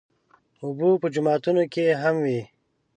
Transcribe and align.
اوبه 0.63 0.89
په 1.01 1.07
جوماتونو 1.13 1.63
کې 1.73 1.85
هم 2.01 2.15
وي. 2.25 2.41